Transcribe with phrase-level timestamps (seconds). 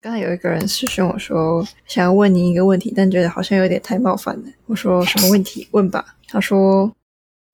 [0.00, 4.48] 刚才有一个人私讯我说，想要问你一个问题，但觉得好像有点太冒犯了。
[4.66, 5.66] 我说什么问题？
[5.72, 6.14] 问吧。
[6.28, 6.94] 他说：“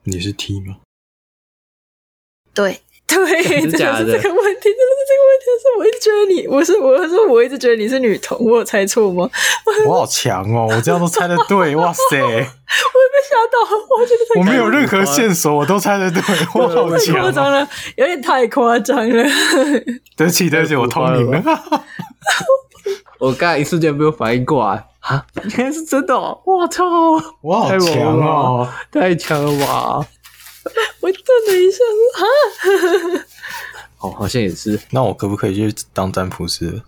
[0.04, 0.76] 你是 T 吗？”
[2.52, 4.20] 对对，真的假的？
[4.20, 4.93] 这个问题，真的
[5.44, 5.84] 是这个问题。
[5.84, 9.29] 是我一直觉得你，我是我是我一直觉得你是女同，我有猜错吗？
[9.87, 10.66] 我好强哦！
[10.70, 12.20] 我这样都猜得对， 哇塞！
[12.23, 12.46] 我也被
[13.29, 13.59] 吓到，
[13.98, 16.20] 我觉得我没有任何线索，我都猜得对，
[16.55, 17.15] 我好强！
[17.15, 19.25] 太夸张了，有点太夸张了。
[20.16, 21.62] 对不起，对不起，我通灵了。
[23.19, 25.24] 我刚才一瞬间没有反应过来啊！
[25.56, 26.15] 原来是真的！
[26.45, 26.84] 我操！
[27.41, 28.69] 我好强哦！
[28.91, 30.06] 太强了吧！
[31.01, 31.79] 我顿了一下，
[32.16, 33.24] 说啊，
[34.05, 34.79] 哦，好像也是。
[34.91, 36.83] 那我可不可以去当占卜师？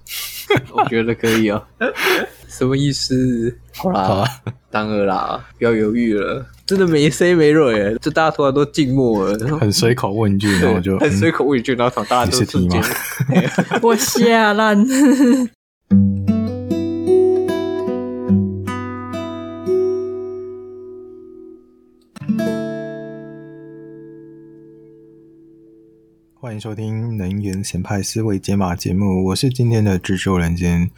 [0.73, 1.63] 我觉得可以哦。
[2.49, 3.57] 什么意思？
[3.75, 4.29] 好啦，好啦
[4.71, 6.45] 当了啦，不要犹豫了。
[6.67, 12.83] 真的没 C 没蕊耶，这大家突然都静默了，很随口问一句，然后就 很随口问一句，然后大家都瞬间，
[13.83, 14.87] 我吓烂。
[26.47, 30.89] 欢迎收听能源咸派思维解码节目，我是今天的制作人兼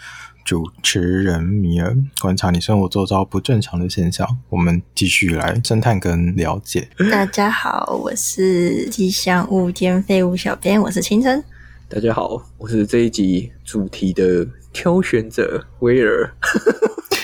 [0.45, 1.97] 主持人米尔。
[2.21, 6.87] 观察你生活周遭不正常的现象，我们继续来侦探跟了解。
[7.11, 11.43] 大家好，我是吉祥物兼废物小编，我是清晨。
[11.89, 16.31] 大家好，我是这一集主题的挑选者威尔。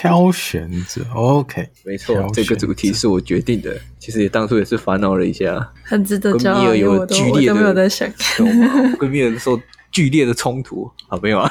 [0.04, 3.74] 挑选者，OK，没错，这个主题是我决定的。
[3.98, 6.56] 其实也当初也是烦恼了一下，很值得骄傲。
[6.56, 8.06] 跟米尔有剧烈的，我都没有在想，
[9.00, 9.58] 跟米尔说
[9.94, 11.48] 剧烈的冲突，好没有啊？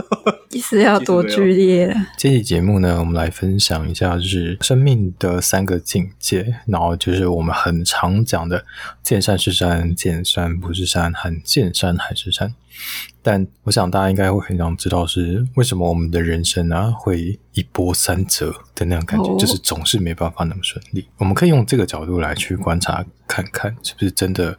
[0.52, 1.94] 意思要多剧烈？
[2.18, 8.62] 这期节目呢，我们来分享一下，就是生命的三个境界，然后就是我们很常讲的
[9.02, 12.54] “见山是山，见山不是山”和“见山还是山”。
[13.22, 21.06] 但我想大家应该会很想知道，是为什么我们的人生啊会一波三折的那种感觉，就是总是没办法那么顺利。
[21.16, 24.58] 我们可以用这个角度来去观察，看看是不是真的，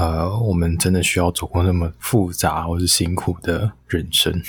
[0.00, 4.42] 呃，我们真的需要走过那么复杂或是辛苦的人生。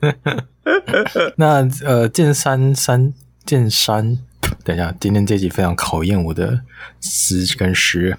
[1.36, 3.14] 那呃，剑山三
[3.46, 4.18] 剑山，
[4.64, 6.62] 等一下，今天这集非常考验我的
[7.00, 8.18] 诗跟识，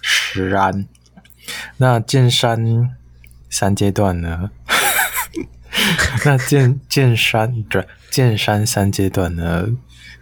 [0.00, 0.86] 识安。
[1.76, 2.96] 那剑山
[3.50, 4.50] 三阶段呢？
[6.24, 9.68] 那剑剑山对，剑山三阶段呢？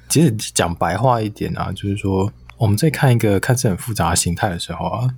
[0.08, 5.14] 其实讲白话一点啊，就是说我们在看一个看似很复杂的形态的时候啊，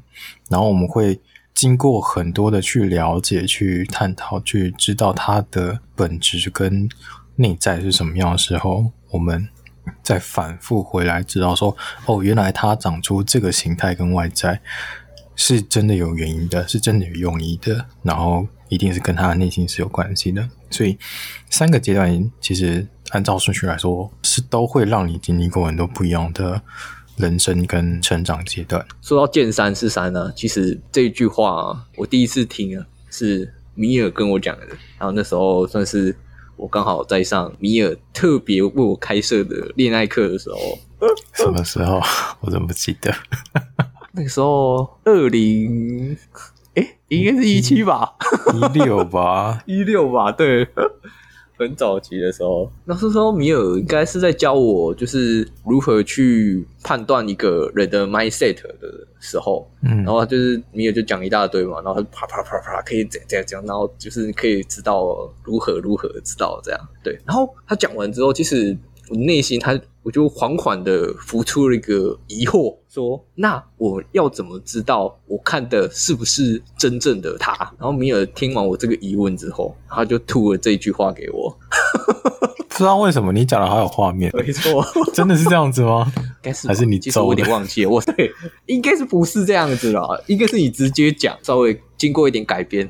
[0.49, 1.21] 然后我们会
[1.55, 6.89] 经过很多的去了解、去探讨、去知道它的本质跟
[7.37, 9.49] 内在是什么样的时候，我们
[10.03, 14.61] 再反复回来知道说，哦，原来它长出这个形态跟外在。
[15.41, 20.49] 是真的有原因的，是真的有用意的，然后一定是跟他的内心是有关系的。
[20.69, 20.99] 所以
[21.49, 26.61] 三个阶段其实按照顺序来说，是都会让你经历过很多不一样的
[27.19, 28.85] 人生跟成长阶段。
[29.03, 34.67] 说到见山是山呢，其实这一句话我第一次听啊，是米尔跟我讲的。
[34.99, 36.15] 然后那时候算是
[36.57, 40.57] 我刚好在上米尔特别为我开设的恋爱课的时候。
[41.35, 42.01] 什么时候？
[42.41, 43.15] 我怎么不记得？
[44.13, 46.17] 那个时候，二零，
[46.75, 48.15] 诶，应该是一七吧，
[48.55, 50.67] 一六吧，一六吧，对，
[51.59, 52.71] 很早期的时候。
[52.85, 67.19] 那时候米尔应该是在教我，就是如何去判断一个人的 mindset 的时候，嗯，然后就是米尔就讲一大堆嘛，然后他啪啪啪啪可以这样这样这样，然后就是可以知道如何如何知道这样，对。
[67.27, 68.77] 然后他讲完之后，其实
[69.11, 69.79] 我内心他。
[70.05, 81.57] 我就缓缓的浮出了一个疑惑，说：“那我要怎么知道我看的是不是真正的他？”然后米尔听完我这个疑问之后，他就吐了这句话给我。
[82.69, 86.13] 不 知道为什么你讲的好有画面，没错， 真的是这样子吗？
[86.17, 86.99] 应该是，还是你？
[86.99, 88.33] 其实我有点忘记了，我 对，
[88.67, 90.21] 应该是不是这样子了？
[90.27, 92.89] 应该是你直接讲，稍微经过一点改编。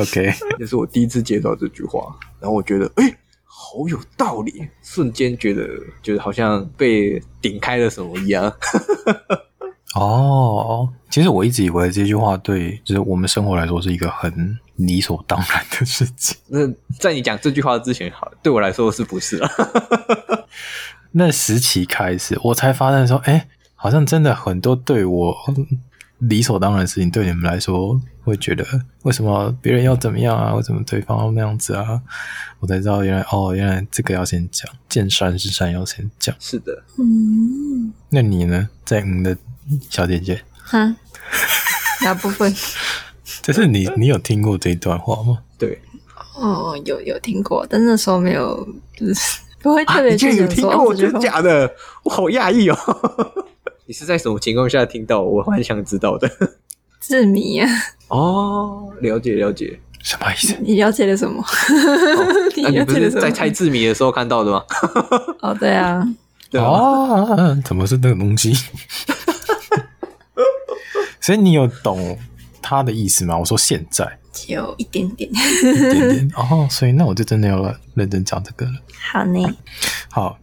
[0.00, 3.16] OK，这是我第一次接到这句话，然后我觉得，诶、欸
[3.70, 5.64] 好有道理，瞬间觉得
[6.02, 8.52] 就是好像被顶开了什么一样。
[9.94, 16.36] 哦，其实我一直以为这句话对，就是我们生活来说是一个很理所当然的事情。
[16.48, 16.66] 那
[16.98, 19.50] 在你讲这句话之前，好，对我来说是不是啊？
[21.12, 25.36] 那时期开始，我才发现说，哎、欸，好像真的很多对我。
[26.20, 28.64] 理所当然的事情，对你们来说会觉得
[29.02, 30.54] 为什么别人要怎么样啊？
[30.54, 32.00] 为什么对方要那样子啊？
[32.60, 36.34] 我才知道原来哦，原来这个要先讲，见山是山要先讲。
[36.38, 37.92] 是的，嗯。
[38.10, 38.68] 那你呢？
[38.84, 39.36] 在你的
[39.88, 40.94] 小姐姐，哈，
[42.02, 42.54] 哪部分？
[43.40, 45.38] 就是你，你有听过这段话吗？
[45.56, 45.80] 对，
[46.34, 51.70] 哦，有有听过，但那时候没有，就是不会特别去、啊、有听过，真的假的？
[52.02, 52.76] 我好讶异哦！
[53.90, 55.20] 你是在什么情况下听到？
[55.20, 56.30] 我蛮想知道的。
[57.00, 57.68] 字谜啊！
[58.06, 60.56] 哦，了解了解，什么意思？
[60.62, 61.44] 你了解了什么？
[62.56, 64.62] 那、哦、 你不是在猜字谜的时候看到的吗？
[65.42, 66.06] 哦，对啊，
[66.52, 68.54] 对啊，怎么是那个东西？
[71.20, 72.16] 所以你有懂
[72.62, 73.36] 他的意思吗？
[73.36, 76.68] 我说现在有一点点，一点点哦。
[76.70, 78.72] 所以那我就真的要来认真讲这个了。
[79.10, 79.52] 好呢，
[80.12, 80.38] 好，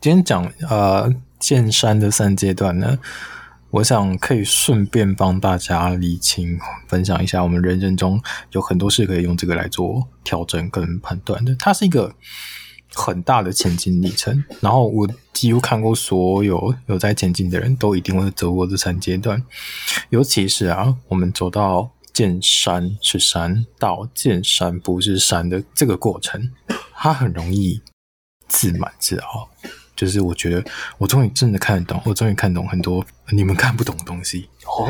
[0.00, 1.08] 今天讲呃
[1.38, 2.98] 见山的三阶段呢，
[3.70, 8.20] 我想可以顺便帮大家理清、分享一下，我们人生中
[8.52, 11.54] 有很多事可以用这个来做调整跟判断的。
[11.56, 12.14] 它是一个。
[12.94, 19.40] 很大的前进历程，然后我几乎看过所有有在前进的人都一定会走过这三阶段，
[20.08, 26.50] 尤其是啊，我们走到见山是山到见山不是山的这个过程，
[26.94, 27.80] 它很容易
[28.48, 29.48] 自满自傲，
[29.98, 30.64] 就是我觉得
[30.96, 34.88] 我终于真的看得懂，我终于看懂很多你们看不懂的东西哦。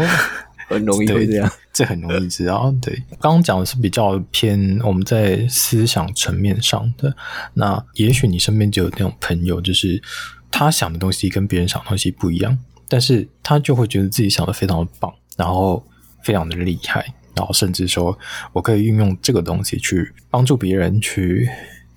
[0.69, 2.71] 很容易会这样，这很容易知道。
[2.83, 7.17] 对，刚刚讲的是比较偏我们在思想层面上的。
[7.55, 10.03] 那也许你身边就有那种朋友，就是
[10.51, 15.83] 他想的东西跟别人想的东西不一样，但是他就会觉得自己想的非常的棒，然后
[16.23, 18.19] 非常的厉害，然后甚至说
[18.53, 21.49] 我可以运用这个东西去帮助别人去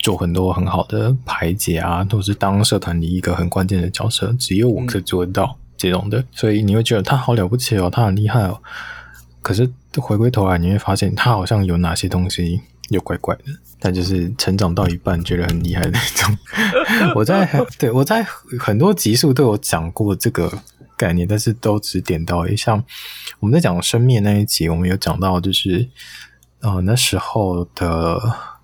[0.01, 5.57] 做很多很好的排解啊，都是当社团里一个很关键的角色，只有我可以做到。
[5.77, 8.61] 这种的，所以你会觉得他好了不起哦，他很厉害哦。
[9.41, 9.67] 可是
[9.97, 13.45] 回归头来，你会发现他好像有哪些东西又怪怪的。
[13.79, 16.37] 但就是成长到一半觉得很厉害的那种。
[17.17, 17.49] 我在
[17.79, 18.23] 对我在
[18.59, 20.53] 很多集数都有讲过这个
[20.95, 22.83] 概念，但是都只点到一下。
[23.39, 25.89] 我们在讲生灭那一集，我们有讲到，就是
[26.59, 28.21] 呃那时候的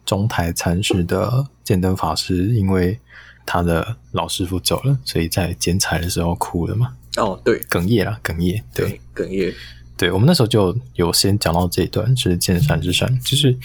[0.08, 2.98] 中台禅师的见灯法师，因为
[3.46, 6.96] 他的老师傅走了，所以在剪彩的时候哭了嘛。
[7.18, 9.54] 哦，对，哽咽了，哽咽，对，哽咽，
[9.98, 13.58] 对，我们那时候就有先讲到这一段，是见山之山，就是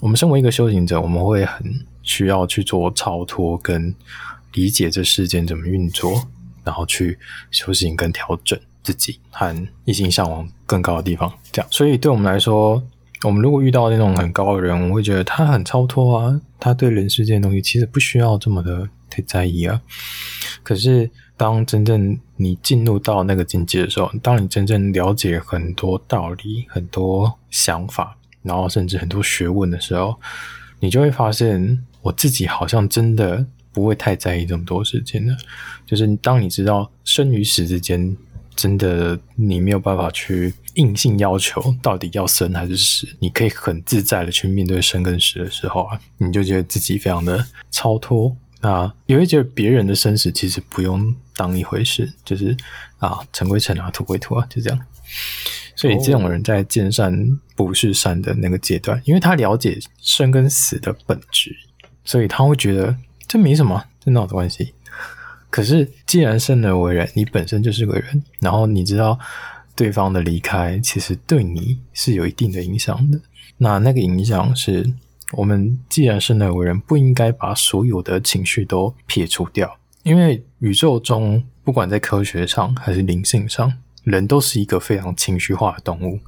[0.00, 3.94] 我们身为一个修行者，我们会很需要去做超脱跟
[4.54, 6.26] 理解这世间怎么运作，
[6.64, 7.16] 然后去
[7.50, 11.68] 修行跟调整自己，和一心向往更高的地方，这样。
[11.70, 12.82] 所以对我们来说，
[13.24, 19.80] 我们如果遇到那种很高的人，我会觉得他很超脱啊，他对人世间的东西其实不需要这么的太在意啊，
[20.62, 21.10] 可是。
[21.40, 30.14] 当真正你进入到那个境界的时候，当你真正了解很多道理、很多想法，然后甚至很多学问的时候，
[30.80, 35.34] 你就会发现，我自己好像真的不会太在意这么多事情了。
[35.86, 38.14] 就是当你知道生与死之间，
[38.60, 48.36] 真的你没有办法去硬性要求到底要生还是死，你可以很自在的去面对生跟死的时候啊，你就觉得自己非常的超脱。
[48.60, 52.54] 那也会觉得别人的生死其实不用当一回事，就是
[52.98, 54.78] 啊，尘归尘啊，土归土啊，就这样。
[55.74, 57.26] 所以这种人在见山
[57.56, 61.56] 不是山的那个阶段，因为他了解生跟死的本质，
[62.04, 62.94] 所以他会觉得
[63.26, 64.74] 这没什么，这哪有关系？
[65.50, 69.18] 可是既然生而为人，你本身就是个人，然后你知道
[69.76, 73.20] 对方的离开其实对你是有一定的影响的，
[73.58, 74.90] 那那个影响是。
[75.34, 83.72] 我们既然生而为人，不应该把所有的情绪都撇除掉，因为宇宙中不管在科学上还是灵性上，
[84.02, 86.18] 人都是一个非常情绪化的动物。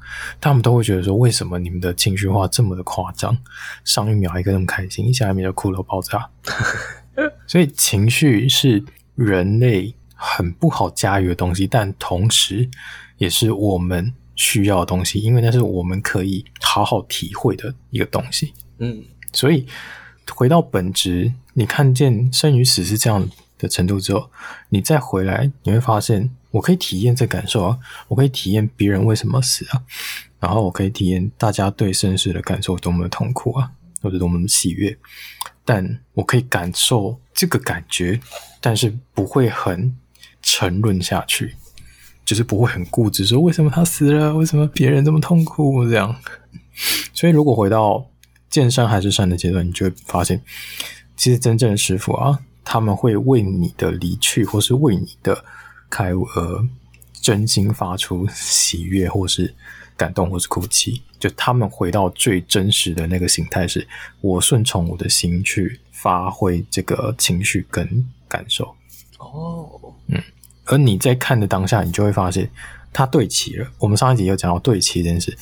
[0.41, 3.37] 他们都会觉得说，为什么你们的情绪化这么的夸张？
[3.85, 6.31] 上一秒一个那么开心，下一秒就哭到爆炸。
[7.49, 12.69] 所以情绪是人类很不好驾驭的东西，但同时
[13.19, 18.53] 也是我们需要的东西，因为那是我们可以好好体会的一个东西。
[18.79, 19.67] 嗯，所以
[20.35, 23.29] 回到本质，你看见生与死是这样
[23.59, 24.31] 的程度之后，
[24.71, 27.79] 你再回来，你会发现，我可以体验这感受啊，
[28.09, 29.83] 我可以体验别人为什么死啊，
[30.41, 34.99] 然后我可以体验大家对生死的感受多么的痛苦啊，或者多么的喜悦，
[35.65, 38.21] 但我可以感受这个感觉，
[38.61, 39.97] 但是不会很
[40.43, 41.57] 沉沦下去，
[42.25, 46.15] 就是不会很固执说为什么他死了，为什么别人这么痛苦这样。
[47.13, 48.11] 所以如果回到
[48.49, 50.43] 见山还是山的阶段，你就会发现，
[51.17, 55.45] 其实真正的师傅啊，他们会为你的离去，或是为你的
[55.89, 56.69] 开悟而
[57.21, 59.55] 真心发出喜悦，或是
[59.97, 61.03] 感动，或是哭泣。
[61.19, 63.87] 就他们回到最真实的那个形态，是
[64.21, 68.75] 我顺从我的心去发挥这个情绪跟感受。
[69.19, 69.71] 哦，
[70.09, 70.21] 嗯，
[70.65, 72.51] 而你在看的当下，你就会发现，
[72.93, 73.71] 它对齐了。
[73.79, 75.39] 我们上一集有讲到对齐这件事。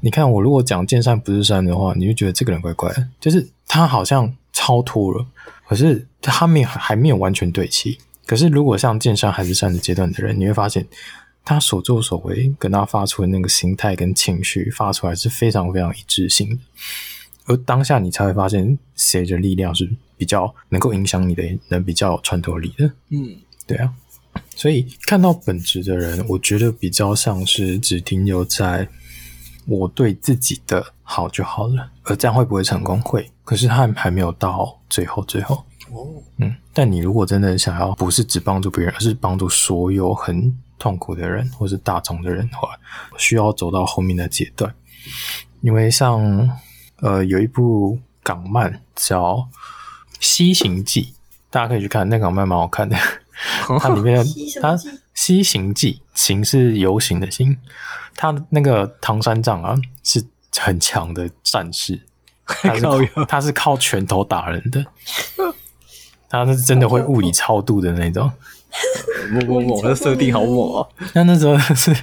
[0.00, 5.26] 你看我如果讲见山不是山的话，你就觉得这个人怪怪的，就是他好像超脱了，
[5.66, 7.98] 可是他没有还没有完全对齐。
[8.26, 10.86] 可是如果像见山还是山的阶段的人，你会发现
[11.42, 16.58] 他所作所为跟他发出的那个心态跟情绪发出来是非常非常一致性的。
[17.46, 22.90] 而当下你才会发现谁的力量是比较能够影响你的，人比较有穿透力的。
[23.10, 23.36] 嗯，
[23.66, 23.92] 对啊。
[24.56, 28.88] 所以看到本质的人，我觉得比较像是只停留在
[29.66, 31.90] 我对自己的好就好了。
[32.04, 33.00] 而这样会不会成功？
[33.02, 33.30] 会。
[33.44, 35.64] 可是他还还没有到最后最后。
[35.92, 36.54] 哦，嗯。
[36.72, 42.70] 但你如果真的想要，不是只帮助别人，而是帮助所有很痛苦的人，或是大众的人的话，
[43.18, 44.74] 需要走到后面的阶段。
[45.60, 46.48] 因为像。
[46.96, 49.34] 呃，有一部港漫叫
[50.20, 51.02] 《西行记》，
[51.50, 52.96] 大家可以去看，那个港漫蛮好看的。
[53.80, 54.24] 它里面
[54.62, 54.76] 它
[55.12, 57.56] 《西行记》，行是游行的行。
[58.16, 59.74] 它那个唐三藏啊，
[60.04, 60.24] 是
[60.56, 62.00] 很强的战士，
[62.46, 64.86] 他是靠他是靠拳头打人的，
[66.30, 68.30] 他是真的会物理超度的那种。
[69.30, 70.88] 猛猛猛，这设定好猛啊！
[71.12, 71.94] 那那时候是。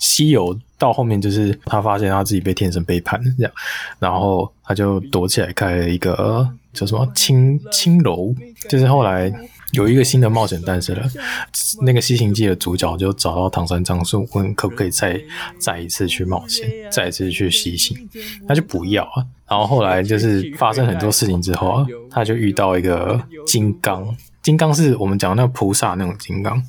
[0.00, 3.52] 西游到后面就是他发现他自己被天神背叛这样，
[3.98, 8.34] 然后他就躲起来开了一个叫什么青青楼，
[8.68, 9.30] 就是后来
[9.72, 11.06] 有一个新的冒险诞生了。
[11.82, 15.20] 那个西行记的主角就找到唐三藏说：“问可不可以再
[15.60, 17.94] 再一次去冒险，再一次去西行？”
[18.48, 19.22] 他就不要啊。
[19.46, 26.62] 然后后来就是发生很多事情之后啊，他就遇到一个金刚，金刚是我们讲那个菩萨那种金刚，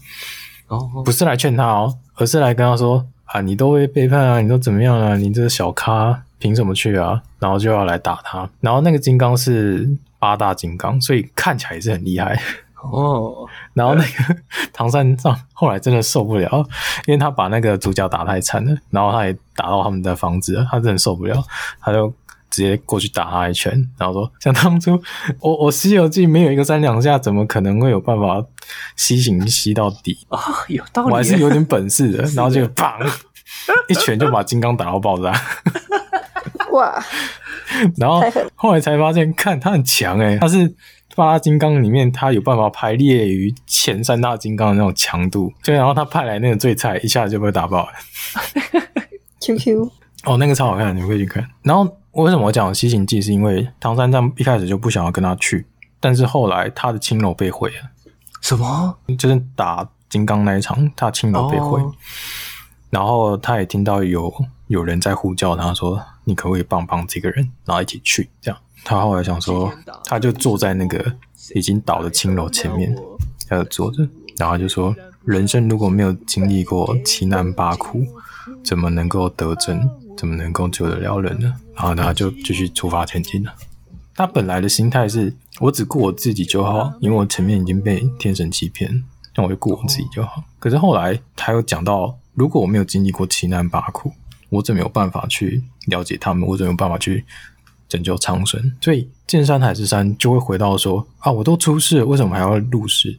[1.06, 3.08] 不是来劝他哦，而是来跟他说。
[3.32, 3.42] 啊！
[3.42, 4.42] 你都会背叛啊！
[4.42, 5.16] 你都怎么样啊？
[5.16, 7.22] 你这个小咖凭什么去啊？
[7.40, 8.50] 然后就要来打他。
[8.60, 12.38] 然后那个金刚是八大金刚，所以看起来也是很厉害
[12.82, 13.48] 哦。
[13.74, 14.36] 然后那个
[14.74, 16.50] 唐三藏后来真的受不了，
[17.06, 21.42] 因为他把那个主角打太惨了，然后他也打到他们的房子了，他真的受不了，
[21.80, 22.14] 他就
[22.52, 25.02] 直接过去打他一拳，然后说：“想当初
[25.40, 28.46] 我我西游记没有一个三两下，怎么可能会有办法？”
[28.96, 32.24] 吸行吸到底啊、哦，有道理，我还是有点本事的。
[32.36, 33.10] 然后就砰，
[33.88, 35.34] 一拳就把金刚打到爆炸。
[36.72, 37.04] 哇！
[37.98, 38.22] 然后
[38.56, 40.74] 后来才发现，看他很强诶，他是
[41.16, 45.52] 八大金刚里面，他有办法排列于前三大金刚的那种强度。
[45.64, 47.92] 就然后他派来那个最菜，一下子就被打爆了。
[49.42, 49.92] Q Q
[50.26, 51.46] 哦，那个超好看，你们可以去看。
[51.64, 55.66] 然后我为什么我讲西行记，是因为唐三藏一开始就不想要跟他去，
[56.00, 57.90] 但是后来他的青楼被毁了。
[58.42, 58.98] 什么？
[59.18, 61.94] 就是打金刚那一场，他青楼被毁，oh.
[62.90, 64.34] 然后他也听到有
[64.68, 68.30] 有人在呼叫他说：“你可不可以帮帮这个人？”然后一起去。
[68.42, 69.72] 这样，他后来想说，
[70.04, 71.14] 他就坐在那个
[71.56, 72.94] 已经倒的青楼前面，
[73.48, 74.06] 他就坐着，
[74.38, 78.04] 然后就说：“人生如果没有经历过七难八苦，
[78.66, 79.90] 怎么能够得真？
[80.18, 83.54] 怎么能够救得了人呢？”然后他就继续出发前进了。
[84.14, 89.04] 他本来的心态是我只顾我自己就好，因为我前面已经被天神欺骗，
[89.36, 90.44] 那我就顾我自己就好。
[90.60, 94.12] 可是后来他又讲到，如果我没有经历过七难八苦，
[94.50, 96.48] 我怎么有办法去了解他们？
[96.48, 97.26] 我怎么有办法去
[97.88, 98.62] 拯救苍生？
[98.82, 103.18] 所以见山还是山，就会回到说啊，我都出世了，为什么还要入世？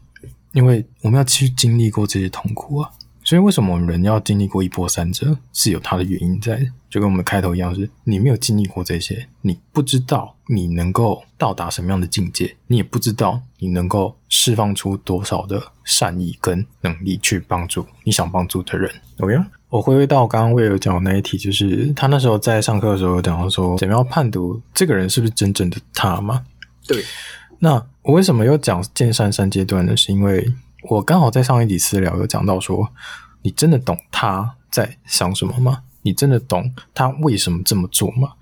[0.52, 2.90] 因为我们要去经历过这些痛苦啊。
[3.32, 6.66] 所以为什么我们人要经历过一波三折，是有它的原因在的。
[6.90, 18.92] 就跟我们开头一样是，是你没有经历过这些，你不知道你能够到达什么样的境界，你也不知道你能够释放出多少的善意跟能力去帮助你想帮助的人。
[19.20, 19.34] OK，
[19.70, 26.44] 我回归到刚刚我也有讲的那一题，就是他那时候在上课的时候有讲到说，怎么样判读这个人是不是真正的他吗？
[26.86, 27.02] 对。
[27.60, 29.96] 那我为什么要讲见善三阶段呢？
[29.96, 32.92] 是因为我刚好在上一集私聊有讲到说，
[33.42, 35.82] 你真的懂他在想什么吗？
[36.04, 38.32] 你真的懂他为什么这么做吗？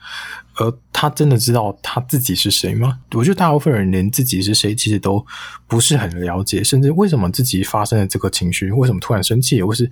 [0.54, 2.98] 而他真的知道他自己是谁吗？
[3.12, 5.24] 我觉得大部分人连自己是谁其实都
[5.66, 9.90] 不是很了解，甚至为什么自己发生了这个情绪，为什么突然生气，或是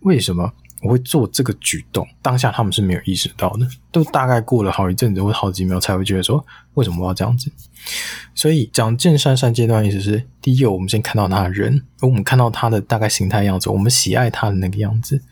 [0.00, 0.50] 为什么
[0.82, 6.44] 我会做这个举动，当下他们是没有意识到的，都大概过了好一阵子或好几秒才会觉得说，
[6.74, 7.50] 为什么我要这样子？
[8.34, 15.22] 所以讲见山三阶段意思是，第一我们先看到他的人，而我们看到他的大概形态样子，我们喜爱他的那个样子。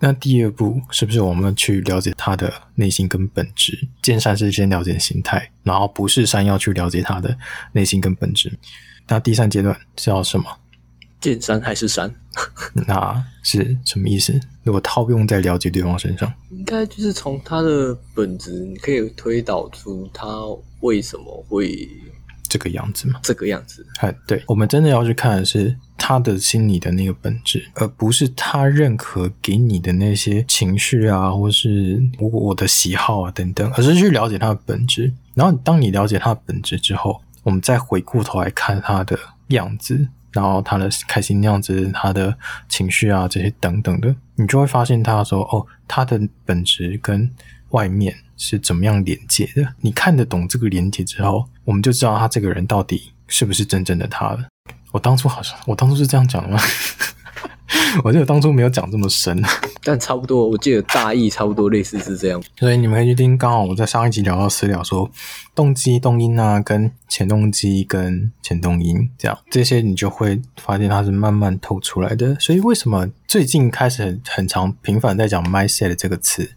[0.00, 3.88] 那第二步是不是我们去了解他的内心跟本质？
[4.02, 7.36] 见山是先了解形态，然后不是山要去了解他的
[7.72, 8.58] 内心跟本质。
[9.06, 10.44] 那第三阶段是要什么？
[11.20, 12.12] 见山还是山？
[12.86, 14.38] 那 是什么意思？
[14.62, 20.26] 如果套用在了解对方身上，应该就是从他的本质，你可以推导出他
[20.80, 21.88] 为什么会
[22.48, 23.20] 这个样子嘛？
[23.22, 23.86] 这个样子。
[23.98, 25.76] 哎，对，我们真的要去看的是。
[25.96, 35.10] 他的心理的那个本质，而不是他认可给你的那些情绪啊，或是我我的喜好啊等等，而是去了解他的本质。
[35.32, 39.18] 然后当你了解他的本质之后，我们再回过头来看他的
[39.48, 42.36] 样子，然后他的开心样子，他的
[42.68, 47.30] 情绪啊这些等等的，你就会发现他说哦，他的本质跟
[47.70, 49.74] 外面是怎么样连接的。
[49.80, 54.44] 你看得懂这个连接之后，我们就知道他这个人到底是不是真正的他了。
[54.92, 56.60] 我当初好像，我当初是这样讲的吗？
[58.04, 59.42] 我记得当初没有讲这么深，
[59.84, 62.42] 但差不多，我记得大意差不多类似是这样。
[62.58, 65.10] 所以你们可以去听，刚好我在上一集聊到私聊说
[65.54, 72.34] 动机、动因啊，跟前动机跟前动因这样，这些你就会发现它是慢慢透出来的。
[72.40, 76.50] 所以为什么最近开始很很常频繁在讲 mindset 这个词，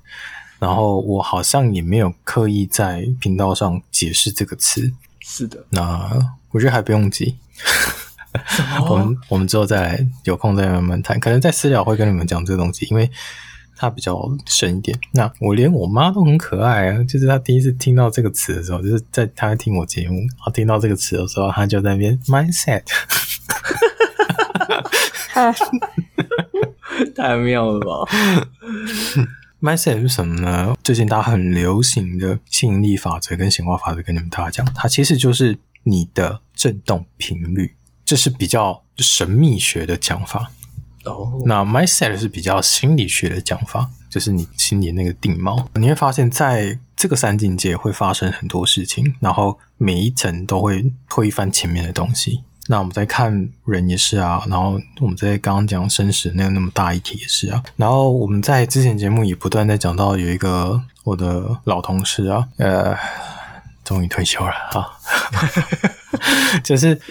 [0.59, 4.93] 然后我好像也没有刻意在频道上解释这个词。
[5.19, 7.35] 是的，那我觉得还不用急。
[8.89, 13.09] 我们我们之后再来有空再慢慢谈，可能在私聊会跟你们讲这个东西，因为
[13.75, 14.97] 它比较深一点。
[15.13, 22.83] 那我连我妈都很可爱啊，就是她第一次听到这个词的时候，就是在她听我节目，然后听到这个词的时候，她就在那边 mindset，
[27.15, 28.11] 太妙了吧
[29.61, 30.75] ？mindset 是什么呢？
[30.83, 37.76] 最近大家很流行的吸引力法则跟显化法则，跟你们大家讲，它其实就是你的振动频率。
[38.07, 40.49] 这是比较神秘学的讲法
[41.03, 41.11] 哦。
[41.11, 41.43] Oh.
[41.45, 45.65] 那 mindset 是比较心理学的讲法，就是你心里那个定锚。
[45.73, 52.45] 你会发现在这个三境界会发生很多事情，然后每一层都会推翻前面的东西。
[52.69, 57.61] 那我们在看人也是啊，然后我们在刚刚讲生死那个那么大一题也是啊。
[57.75, 62.95] 然后我们在之前节目也不断在讲到有一个我的老同事啊，呃，
[63.83, 64.95] 终于退休了啊，
[66.63, 67.01] 就是。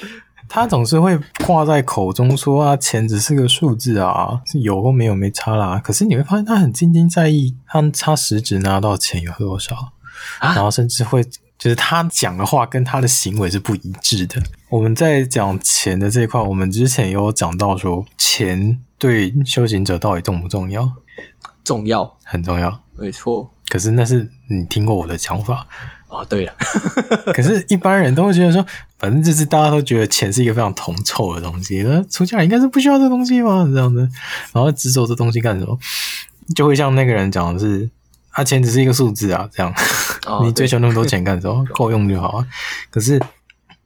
[0.48, 5.80] 他总是会挂在口中说啊，钱只是个数字啊，是有或没有没差啦。
[5.82, 9.92] 可是你会发现他很斤斤在意，他他实质拿到钱有多少，
[10.38, 11.24] 啊、然后甚至会
[11.58, 14.42] 就是他讲的话跟他的行为是不一致的。
[14.68, 20.90] 我们在讲钱的这一块，我们之前有讲到说，钱对修行者到底重不重要？
[21.64, 23.50] 重要，很重要，没错。
[23.68, 25.66] 可是那是你听过我的讲法。
[26.08, 26.54] 哦，对了，
[27.34, 28.64] 可是一般人都会觉得说，
[28.98, 33.64] 反正就是大家都觉得钱是一个非常铜臭的东西，那出家人应该是不需要这东西吧？
[33.64, 34.08] 这样子，
[34.52, 35.76] 然后执着这东西干什么？
[36.54, 37.90] 就会像那个人讲的是，
[38.30, 39.74] 啊，钱只是一个数字啊，这样，
[40.26, 41.64] 哦、 你追求那么多钱干什么？
[41.74, 42.46] 够用就好啊。
[42.88, 43.20] 可是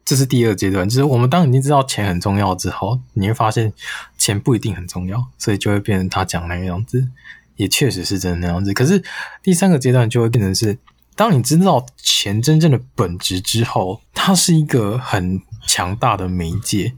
[0.04, 3.72] 这是第二阶段，就是我们当已经知道钱很重要之后，你会发现
[4.18, 7.08] 钱不一定很重要，所以就会变成他讲那个样子，
[7.56, 8.74] 也确实是真的那样子。
[8.74, 9.02] 可是
[9.42, 10.76] 第三个阶段就会变成是。
[11.20, 16.94] 当你知道钱真正的本质之后，它是一个很强大的媒介，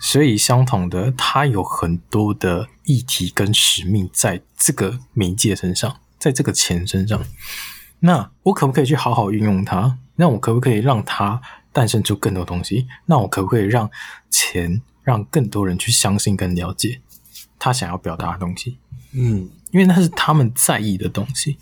[0.00, 7.22] 所以相同的，它有很多的议题跟使命在这个媒介身上，在这个钱身上。
[8.00, 9.96] 那我可不可以去好好运用它？
[10.16, 11.40] 那我可不可以让它
[11.72, 12.88] 诞生出更多东西？
[13.06, 13.88] 那我可不可以让
[14.28, 17.00] 钱让更多人去相信跟了解
[17.56, 18.78] 他想要表达的东西？
[19.12, 21.56] 嗯，因为那是他们在意的东西，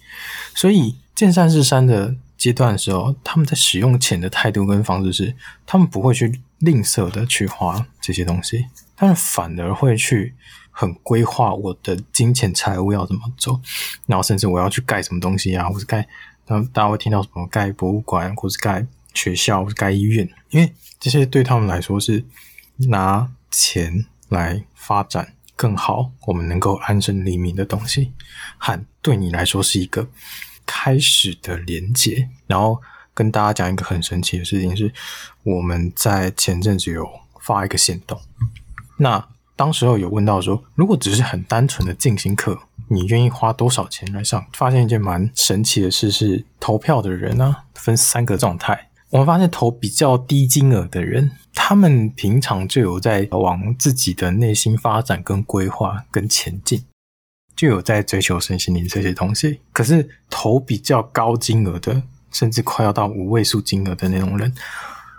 [0.54, 0.96] 所以。
[1.18, 5.34] 见山是山的阶段的时候，他们在使用钱的态度跟方式是，
[5.66, 10.36] 他们不会去吝啬的去花这些东西，他们反而会去
[10.70, 13.60] 很规划我的金钱财务要怎么走，
[14.06, 16.06] 然后甚至我要去盖什么东西啊，或是盖，
[16.46, 22.24] 大家会听到什么盖博物馆，或是盖学校，或是盖医院，因为这些对他们来说是
[22.76, 28.12] 拿钱来发展更好，我们能够安身立命的东西，
[28.56, 30.06] 和对你来说是一个。
[30.68, 32.78] 开始的连接，然后
[33.14, 34.92] 跟大家讲一个很神奇的事情是，
[35.42, 37.08] 我们在前阵子有
[37.40, 38.20] 发一个限动，
[38.98, 39.26] 那
[39.56, 44.46] 当时候有问到说，如果只是很单纯的静心课，你愿意花多少钱来上？
[44.52, 56.84] 发现一件蛮神奇的事是，投票的人呢、啊、分三个状态，我们发现投比较低金额的人，他们平常就有在往自己的内心发展跟规划跟前进。
[57.58, 64.54] 就有在追求身心灵这些东西，可是投比较高金额的，甚至快要到五位数金额的那种人，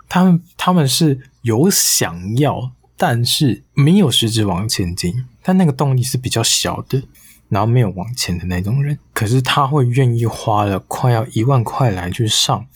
[0.08, 7.02] 他们他们是有想要，但是没有实质往前进，但那个动力是比较小的，
[7.50, 12.66] 然后没有往前的那种人，可是他会愿意花了快要一万块来去上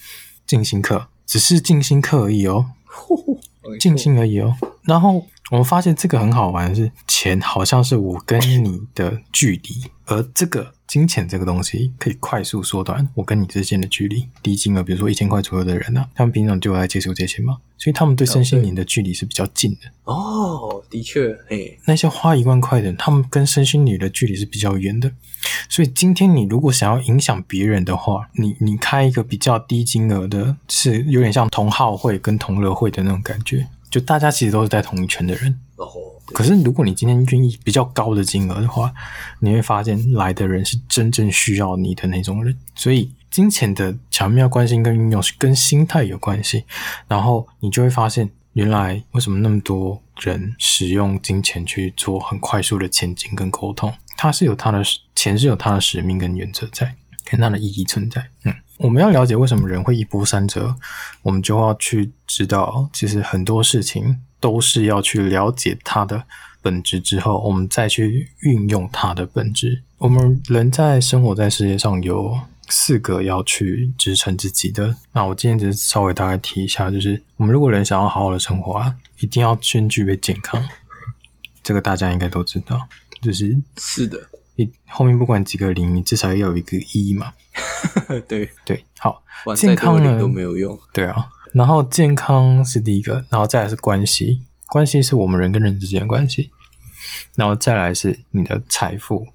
[0.46, 2.66] 静心课，只是静心课而已哦，
[3.81, 5.24] 静心而已哦，然后。
[5.50, 14.26] 我们发现这个很好玩的是，钱好像是我跟你的距离，而这个金钱这个东西可以快速缩短我跟你之间的距离。
[14.42, 19.80] 低金额，比如说一千块左右的人啊，他们平常就来接触这些嘛，所以他们对身心灵的距离是比较近的。
[20.04, 25.12] 哦，的确，嘿，那些花一万块的人，他们跟身心灵的距离是比较远的。
[25.68, 35.57] 所以今天你如果想要影响别人的话，你你开一个比较低金额的，是有点像同好会跟同乐会的那种感觉，就大家其实都是在同一圈的人。
[35.76, 35.87] 哦。
[36.33, 38.92] 可是，如果你今天愿意比较高的金额的话，
[39.38, 42.59] 你会发现来的人是真正需要你的那种人。
[42.74, 46.64] 所以，金钱的巧妙关心跟运用是跟心态有关系。
[47.07, 54.83] 然后，你就会发现，原来为什么那么多人使用金钱去做很快速的前进跟沟通，它是有它的
[55.14, 56.96] 钱是有它的使命跟原则在，
[57.30, 58.26] 跟它的意义存在。
[58.42, 60.77] 嗯，我们要了解为什么人会一波三折，
[61.23, 64.21] 我们就要去知道，其实很多事情。
[64.41, 66.23] 都是要去了解它的
[66.61, 69.81] 本质之后，我们再去运用它的本质。
[69.97, 74.95] 我们人在生活在世界上有四个要去支撑自己的。
[75.13, 80.63] 那我今天只是稍微大概提一下，就是我们如果人想要好好的生活啊，一定要先具备健康。
[81.63, 82.87] 这个大家应该都知道，
[83.23, 87.33] 就是是的，你后面不管几个零，你至少要有一个一嘛。
[88.29, 89.23] 对对，好，
[89.57, 90.79] 健康呢都没有用。
[90.93, 91.29] 对啊。
[91.53, 96.51] 然后健康是第一个，然后再来是关系，关系是我们人跟人之间的关系，
[97.37, 99.27] 然后再来是你的财富，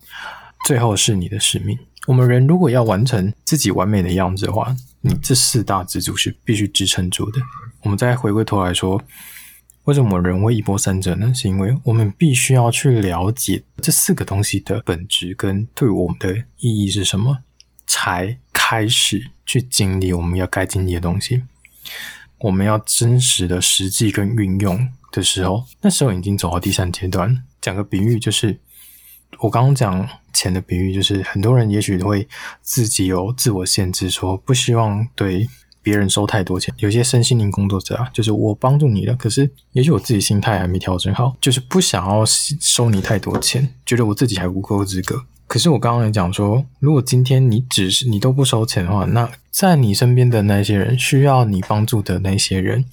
[0.66, 1.80] 最后是你的使命。
[2.08, 7.40] 我们人如果要完成自己完美的样子的话，你这四大支柱是必须支撑住的。
[7.84, 9.02] 我们再回过头来说，
[9.86, 11.34] 为什么人会一波三折呢？
[11.34, 17.38] 是因为我们必须要去了解这四个东西的本质跟对我们的意义是什么，
[17.90, 21.42] 才开始去经历我们要该经历的东西。
[22.38, 27.44] 我们要真实的实际跟运用的时候，那时候已经走到第三阶段。
[27.60, 28.60] 讲个比喻，就是
[29.40, 32.28] 我刚刚讲钱的比喻，就是很多人也许会
[32.62, 35.50] 自己有自我限制，说不希望对
[35.82, 36.74] 别人收太多钱。
[36.78, 45.26] 有些身心灵工作者啊，就是我帮助你了，可是也许我自己心态还没调整好，就是不想要收你太多钱，觉得我自己还不够资格。
[45.50, 52.86] 可是我刚刚也讲说，如果今天你只是你都不收钱的话，那在你身边的那些人需要你帮助的那些人，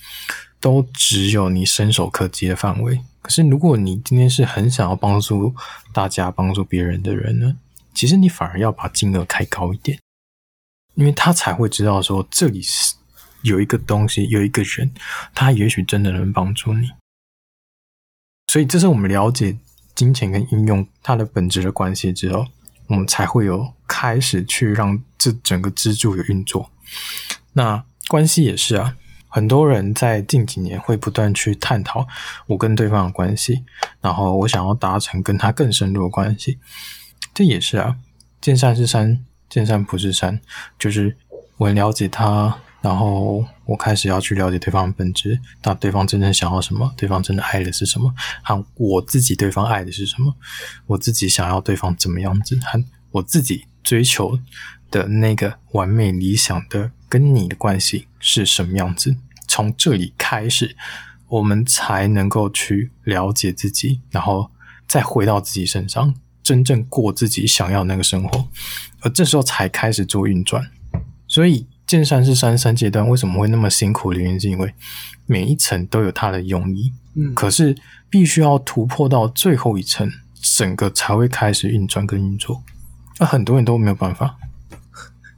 [0.59, 2.99] 都只有你伸手可及的范围。
[3.21, 5.55] 可是如果你今天是很想要帮助
[5.93, 7.57] 大家、帮助别人的人呢，
[7.93, 10.01] 其实你反而要把金额开高一点，
[10.95, 12.95] 因为他才会知道说，这里是
[13.43, 14.91] 有一个东西，有一个人，
[15.35, 16.91] 他也许真的能帮助你。
[18.47, 19.59] 所以这是我们了解。
[19.97, 22.47] 金钱跟应用它的本质的关系之后，
[22.87, 26.71] 我们才会有开始去让这整个支柱有运作。
[27.55, 32.07] 那关系也是啊，很多人在近几年会不断去探讨
[32.47, 33.65] 我跟对方的关系，
[34.01, 36.59] 然后我想要达成跟他更深入的关系。
[37.35, 37.97] 这也是啊，
[38.41, 40.41] 见山是山，见山不是山，
[40.79, 41.17] 就是
[41.57, 42.59] 我了解他。
[42.87, 46.95] 然后我开始要去了解对方的本质，那对方真正想要什么？
[46.97, 48.15] 对方真的爱的是什么？
[48.45, 50.33] 和我自己对方爱的是什么？
[50.87, 52.57] 我自己想要对方怎么样子？
[52.63, 54.39] 和我自己追求
[54.89, 59.17] 的那个完美理想的跟你的关系是什么样子？
[59.49, 60.77] 从这里开始，
[61.27, 64.53] 我们才能够去了解自己，然后
[64.87, 68.49] 再回到自己身上，真正过自己想要那个生活。
[69.01, 70.71] 而这时候才开始做运转，
[71.27, 71.67] 所以。
[71.87, 74.75] 见山是山三阶段为什么会那么辛苦的原因，是因为
[75.25, 76.93] 每一层都有它的用意。
[77.15, 77.77] 嗯，可是
[78.11, 82.63] 必须要突破到最后一层，整个才会开始运转跟运作。
[83.19, 84.37] 那很多人都没有办法，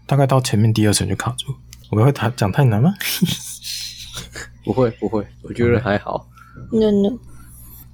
[0.06, 1.54] 大概到前面第二层就卡住。
[1.90, 2.94] 我们会谈讲太难吗？
[4.64, 6.28] 不会不会，我觉得还好。
[6.72, 7.18] No no。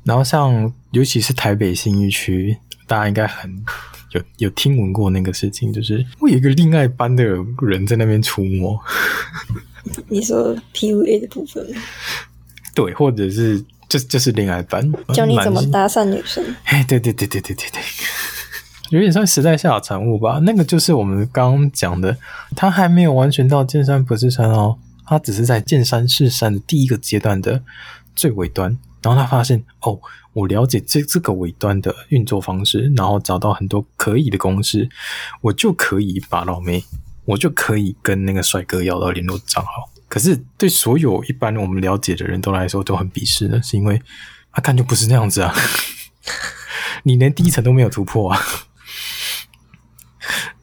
[0.05, 3.65] 然后像尤其是台北新一区，大家应该很。
[4.15, 7.23] 有有听闻过那个事情，就是会有一个恋爱班的
[7.61, 8.81] 人在那边出没。
[10.09, 11.67] 你说 PUA 的部分？
[12.75, 16.43] 对，或者是就就是恋爱班，教你怎么搭讪女生。
[16.65, 17.83] 哎，对对对对对对对，
[18.91, 20.41] 有点像时代下的产物吧？
[20.43, 22.17] 那个就是我们刚刚讲的，
[22.57, 27.63] 他还没有完全到见山不是山哦，他只是在见山是山的第一个阶段的
[28.17, 28.79] 最尾端。
[29.05, 30.01] 然后他发现，哦，
[30.33, 34.89] 我了解这这个尾端的运作方式，然后找到很多可以的公司，
[35.43, 36.83] 我就可以把老妹，
[37.27, 39.91] 我就可以跟那个帅哥要到联络账号。
[40.09, 44.01] 可是对所有一般我们了解的人都来说都很鄙视的，是因为
[44.51, 45.55] 啊，看就不是那样子啊，
[47.05, 48.41] 你连第一层都没有突破啊。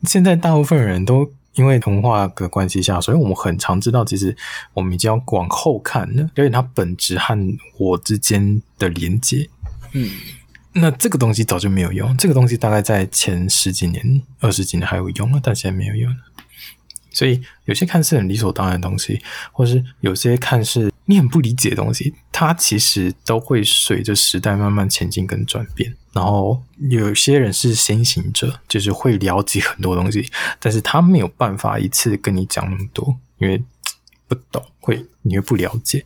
[0.04, 1.34] 现在大部分人都。
[1.62, 4.36] 因为童话的关系下，所以我们很常知道，其实
[4.74, 7.38] 我们已经要往后看了，了解它本质和
[7.78, 9.47] 我之间的连接。
[9.93, 10.10] 嗯，
[10.74, 16.17] 那这个东西早就没有用，这个东西大概在前十几年、二十几年还有用了，但现在没有用了。
[17.12, 19.21] 所以有些看似很理所当然的东西，
[19.52, 25.95] 或是有些看似你很不理解的东西，它其实都会随着时代慢慢前进跟转变。
[26.13, 33.62] 然后有些人是先行者，就是会了解很多东西，但是他没有办法一次跟你讲那么多，因为
[34.28, 36.04] 不懂，会你会不了解。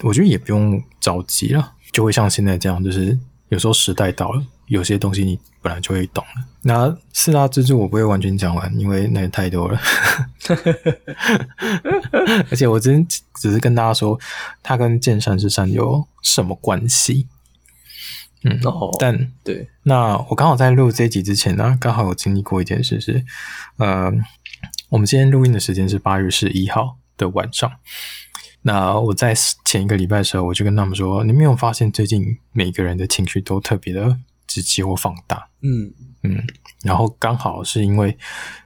[0.00, 3.16] 我觉得也不用着急了，就会像现在这样，就是
[3.50, 6.44] 有时候时代到了，有些东西你本来就会懂了。
[6.62, 9.78] 那四大支柱我不会完全讲完，因为那也太多了。
[12.50, 14.18] 而且我真只是跟大家说，
[14.62, 17.28] 它跟见山是山有什么关系？
[18.44, 23.24] 嗯，哦、但对，那我刚好在录这一集之前呢，刚好有经历过一件事是，
[23.76, 24.12] 呃，
[24.88, 27.70] 我们今天录音的时间是八月十一号的晚上。
[28.62, 29.32] 那我在
[29.64, 35.48] 前一个礼拜的时候，我就跟他们说，你没有发现最近每个人的情绪都特别的直接或放大？
[35.62, 35.92] 嗯
[36.24, 36.44] 嗯，
[36.82, 38.16] 然后刚好是因为，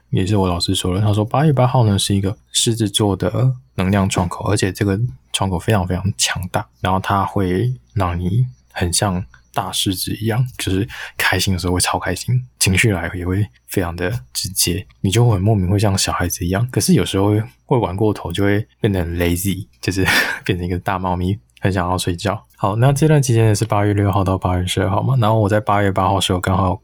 [0.09, 4.99] 也是我老师说了，他说八月八号呢是一个狮子座的能量窗口，而且这个
[5.33, 9.23] 窗口非常非常强大，然后它会让你很像。
[9.57, 16.67] 大狮子一样，就是开心的时候会超开心，情绪来也会非常的直接，你就会很莫名会像小孩子一样。
[16.69, 17.33] 可是有时候
[17.65, 20.05] 会玩过头，就会变得很 lazy，就是
[20.45, 22.45] 变成一个大猫咪，很想要睡觉。
[22.55, 26.79] 好，那这段期间呢是八月六号到八月十二号嘛，然后我在八月八号时候刚好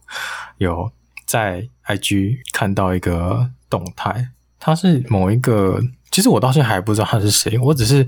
[0.57, 0.91] 有
[1.27, 8.03] 在 IG 看到一个动态，他是某一个，其实我到现在还不知道他是谁，我只是。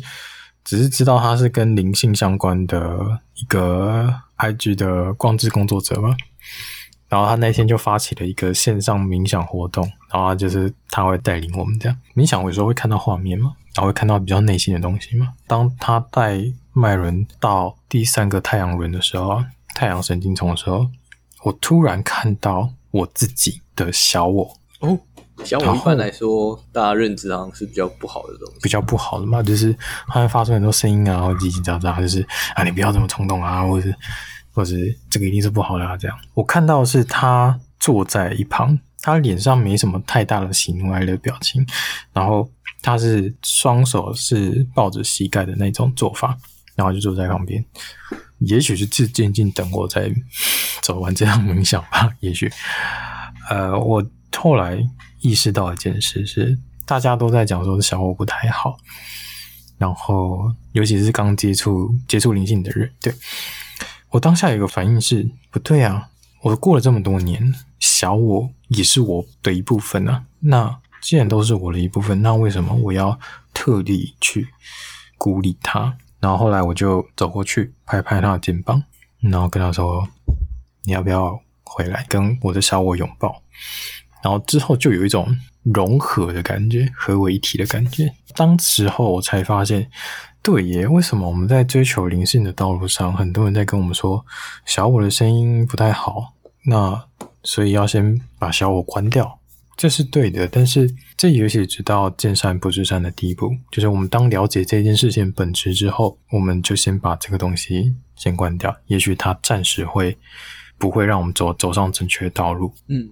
[0.68, 6.16] 只是知道他是跟灵性相关的一个 IG 的光之工作者嘛，
[7.10, 15.34] 然后他那天就发起了一个线上冥想活动，然后就是他会带领我们这样冥想，有时候会看到画面嘛，然后会看到比较内心的东西嘛。
[15.48, 16.42] 当他带
[16.74, 19.44] 脉轮到第三个太阳轮的时候，
[19.74, 20.90] 太阳神经丛的时候，
[21.44, 25.00] 我突然看到我自己的小我哦。
[25.46, 29.76] 像我一般来说，大家认知好像是比较不好的东西，比较不好的嘛，就是
[30.08, 33.96] 它会发出很多声音啊，然后叽叽喳喳，就是啊，你不要这么冲动啊，或者是，
[34.52, 36.18] 或者是这个一定是不好的啊，这样。
[36.34, 41.66] 我看到的是他坐在一旁，他脸上没什么太大的喜怒哀乐表情，
[42.12, 42.50] 然后
[42.82, 46.38] 他是双手是抱着膝盖的那种做法，
[46.76, 47.64] 然后就坐在旁边，
[48.40, 50.12] 也许是静静等我再
[50.82, 52.52] 走完这样冥想吧，也许，
[53.50, 54.04] 呃，我
[54.38, 54.88] 后来。
[55.22, 58.78] 意识到一件事是，大家都在讲说小我不太好，
[59.80, 63.12] 然后尤其是刚接触接触灵性的人，对，
[64.12, 66.10] 我当下有一个反应是不对啊！
[66.44, 70.26] 我过了这么多年，小我也是我的一部分啊。
[70.42, 73.20] 那既然都是我的一部分，那为什么我要
[73.52, 74.50] 特地去
[75.18, 75.98] 孤立他？
[76.20, 78.84] 然后后来我就走过去拍拍他的肩膀，
[79.22, 80.08] 然后跟他说
[80.86, 83.42] ：“你要不要回来跟我的小我拥抱？”
[84.26, 85.28] 然后之后就有一种
[85.62, 88.12] 融合的感觉，合为一体的感觉。
[88.34, 89.88] 当时候我才发现，
[90.42, 94.26] 对耶，为什么我们在追求灵性的道路上，很多人在跟我们说
[94.66, 96.34] 小我的声音不太好，
[96.66, 97.06] 那
[97.44, 99.40] 所以要先把小我关掉，
[99.78, 100.48] 这是对的。
[100.48, 108.76] 但是这也许直到见山不是山的第一步，就是我们当了解这件事情本质之后，我们就先把这个东西先关掉。
[108.88, 110.18] 也许它暂时会
[110.80, 112.74] 不会让我们走走上正确的道路。
[112.88, 113.08] 嗯。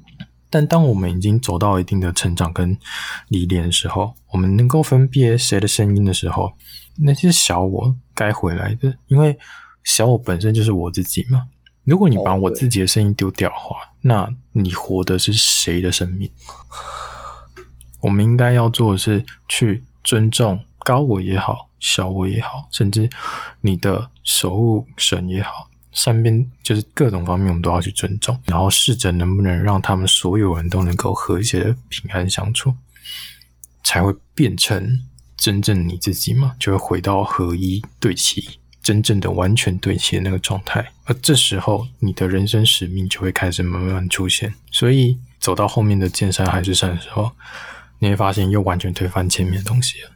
[0.53, 2.77] 但当我们已经走到一定的成长跟
[3.29, 6.53] 历练的时候，我们能够分辨谁的声音的时候，
[6.97, 9.35] 那些小我该回来的，因为
[9.83, 11.47] 小我本身就是我自己嘛。
[11.85, 16.29] 如果你把我自己的声音丢掉的话，那你活的是谁的生命？
[18.01, 23.09] 我们应该要做的是去尊重高我也好，小我也好，甚至
[23.61, 25.67] 你的守护神也好。
[25.93, 32.73] 身边就是各种方面，我们都要去尊重，然后试着能不能让他们所有人都能够和谐的平安相处，
[33.83, 34.99] 才会变成
[35.37, 40.91] 真正你自己嘛，就会回到合一对齐，真正的完全对齐的那个状态。
[41.05, 44.53] 而这时候，你的人生使命就会开始慢慢出现。
[44.71, 47.31] 所以走到后面的见山还是山的时候，
[47.99, 50.09] 你会发现又完全推翻前面的东西了。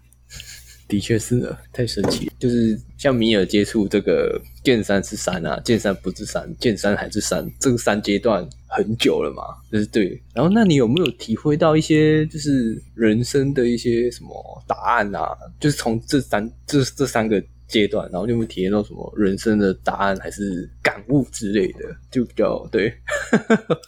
[0.88, 2.34] 的确是的，太神奇了。
[2.40, 10.22] 就是像米尔接触这个见山是山啊，见山不是山，见山还是山，这个三阶段很久了嘛，就是对。
[10.34, 15.36] 然后，那你有没有体会到一些就是人生的一些什么答案啊？
[15.60, 21.80] 就是从这三这这三个阶段，然后你有没有体验到什么人生的答案，还是感悟之类的？
[22.10, 22.94] 就比较对。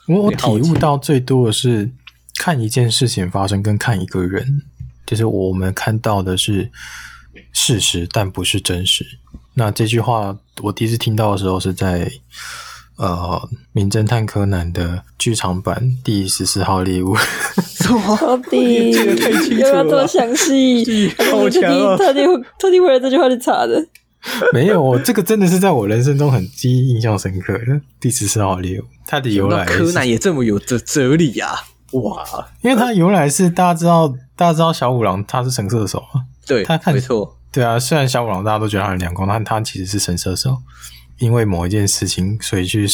[0.08, 1.90] 我我 体悟到最多的是
[2.38, 4.64] 看一件事情发生，跟看一个人。
[5.10, 6.70] 就是我们看到的是
[7.52, 9.04] 事实，但不是真实。
[9.56, 12.12] 那这句话我第一次听到的时候是在
[12.98, 13.42] 呃，
[13.72, 17.16] 《名侦探柯南》的剧场版第十四号猎物。
[17.58, 18.16] 什么？
[18.18, 21.10] 到底有没有多详细？
[21.32, 21.98] 好强啊！
[21.98, 22.22] 特地
[22.60, 23.84] 特地为了这句话去查的。
[24.54, 28.84] 没有，我这个真的是在我人生中很记忆、印象深刻的第十四号猎物。
[29.08, 31.64] 它的由来，柯南也这么有哲哲理呀、啊！
[31.94, 32.24] 哇，
[32.62, 36.22] 因为他由来是大家知道，大家知道小五郎他是神射手啊？
[36.46, 37.38] 对，他看没错。
[37.52, 40.58] 对啊，虽然小五郎大家都觉得他很两光，但他其实是神射手，
[41.18, 42.88] 因为某一件事情，所以去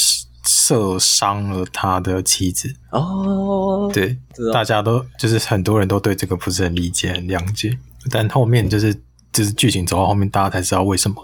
[0.44, 2.74] 射伤了他的妻子。
[2.92, 4.18] 哦，对，
[4.54, 7.78] 大家都就是很多人都对这个不是很理解、很谅解，
[8.10, 8.94] 但后面就是
[9.34, 11.16] 就是剧情走到后面，大家才知道为什么，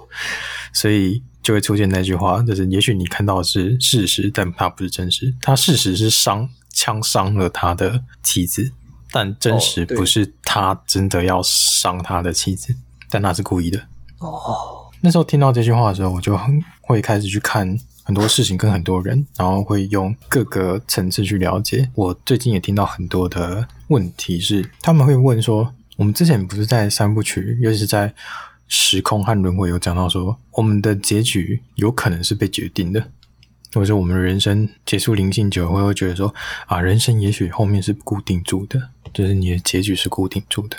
[0.73, 5.33] 所以就会出现那句话，就是也许你看到的是事实，但它不是真实。
[5.41, 6.49] 它事实是伤
[6.81, 8.71] 枪伤了他的妻子，
[9.11, 12.75] 但真实不是他真的要伤他的妻子。
[13.07, 13.79] 但他是故意的
[14.17, 14.89] 哦。
[15.01, 21.87] 那时候听到这句话的时候，我就很会开始去看很多事情跟很多人，然后会用各个层次去了解。
[21.93, 28.11] 我最近也听到很多的问题是，他们会问说：我们之前不是在三部曲，尤其是在
[28.67, 33.07] 时空和轮回有讲到说，我们的结局有可能是被决定的，
[33.73, 36.33] 或者说我们的人生结束灵性久，会会觉得说
[36.65, 40.77] 啊，人生也许后面是固定住的，就是你的结局是固定住的。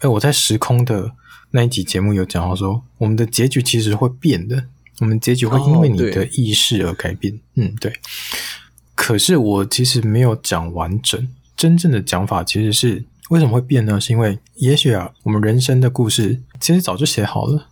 [0.00, 1.12] 哎，我在时空的
[1.50, 4.64] 那一集节目有讲到说，我们的结局其实会变的，
[5.00, 7.34] 我们结局会因为你的意识而改变。
[7.34, 7.92] 哦、嗯，对。
[8.94, 14.00] 可是我其实没有讲完整，真正的讲法其实是为什么会变呢？
[14.00, 17.68] 是因为也许啊，我们人生的故事其实早就写好了。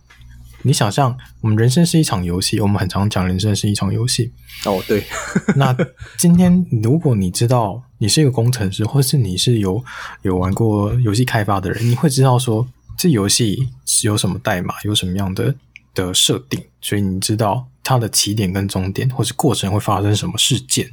[0.67, 4.33] 你想象，我们人生是一场游戏，我们很常讲人生是一场游戏。
[4.65, 5.01] 哦，对。
[5.55, 5.73] 那
[6.17, 9.81] 今天如果你知道你是一个工程师，或是你是有
[10.23, 15.55] 有玩过游戏开发的人，你会知道说这游戏是有什么代码，有什么样的
[15.95, 20.91] 的设定，所以你知道它的起点跟终点，或是过程会发生什么事件。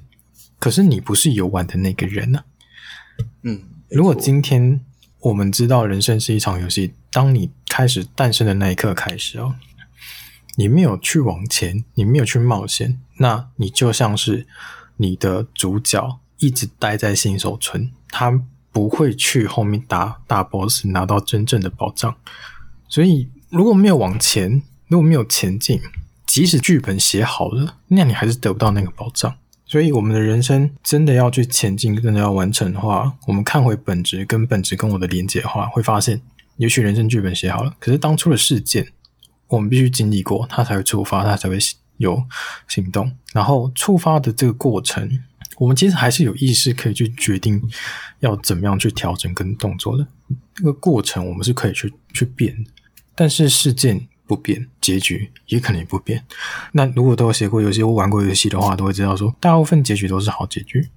[0.60, 2.44] 可是你不是游玩的那个人呢、啊？
[3.42, 4.80] 嗯，如果今天。
[5.24, 6.92] 我们知道人生是一场游戏。
[7.10, 9.56] 当你开始诞生的那一刻开始哦，
[10.54, 14.46] 你没有去往前，你没有去冒险，那你就像是
[14.98, 22.14] 你的主角一直待在新手村，他不会去后面打大 boss 拿到真正的宝藏。
[22.88, 25.80] 所以如果没有往前，如果没有前进，
[26.24, 29.34] 即使剧本写好了，那你还是得不到那个宝藏。
[29.66, 36.20] 所以，我们的人生真的要去前进，真的要完成的话，我们看回本质，跟本质跟我的连接的话，会发现，
[36.56, 38.86] 也许人生剧本写好了，可是当初的事件，
[39.48, 41.58] 我们必须经历过，它才会触发，它才会
[41.98, 42.22] 有
[42.68, 43.10] 行动。
[43.32, 45.08] 然后触发的这个过程，
[45.58, 47.62] 我们其实还是有意识可以去决定
[48.20, 50.06] 要怎么样去调整跟动作的。
[50.54, 52.70] 这个过程我们是可以去去变的，
[53.14, 54.08] 但是事件。
[54.26, 56.24] 不变，结局也可能也不变。
[56.72, 60.88] 那如果都有写过游戏或玩过游戏的话，都会知道说，大部分结局都是好结局。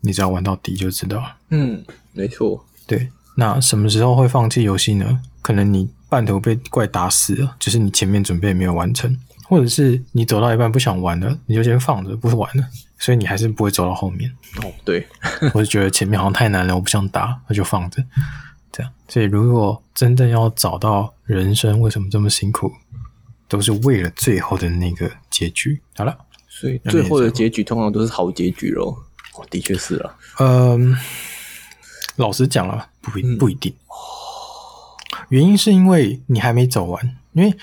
[0.00, 1.36] 你只要玩到底就知道了。
[1.48, 2.64] 嗯，没错。
[2.86, 5.22] 对，那什么时候会放弃游戏呢？
[5.40, 12.62] 可能你半途被怪打死了，就是你前面准备没有完成，或者是你走到一半不想玩了，你就先放着不玩了，
[12.98, 14.30] 所以你还是不会走到后面。
[14.62, 15.06] 哦，对，
[15.54, 18.04] 我就觉得前面好像太难了，我不想打，那就放着。
[18.70, 22.70] 这样，所以如果真正要找到人生为什么这么辛苦，
[23.48, 25.80] 都是为了最后的那个结局。
[25.96, 26.14] 好了，
[26.46, 28.94] 所以最后的结局通常都是好结局喽。
[29.34, 30.14] 哦，的确是啊。
[30.40, 30.94] 嗯，
[32.20, 33.74] 老实讲了，不一不一定。
[35.30, 37.56] 原因是因为你还没走完，因为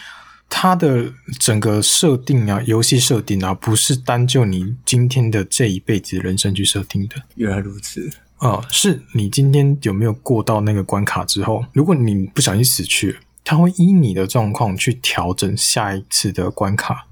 [0.50, 7.16] 它的整个设定啊，游戏设定啊，不是单就你今天的这一辈子人生去设定的。
[7.36, 8.10] 原来如此。
[8.40, 17.06] 哦，是你今天有没有过到那个关卡之后，如果你不小心死去了，它会依你的状况去调整下一次的关卡，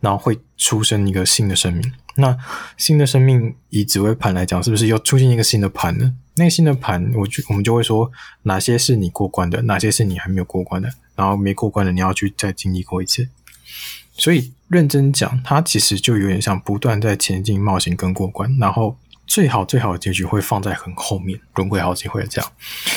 [0.00, 1.92] 然后会出生一个新的生命。
[2.16, 2.36] 那
[2.76, 6.14] 新的生命以紫微盘来讲，是不是又出现一个新的盘呢？
[6.38, 8.10] 那个新的盘，我就我们就会说
[8.44, 13.28] 哪些是你过关的，哪些是你还没有过关的，然后没过关的你要去再经历过一次。
[14.12, 18.96] 所以认真讲，它其实就有点像不断在前进、冒险跟过关，然后。
[19.30, 22.52] 最好最好的结局会放在很后面，轮回好几回这样。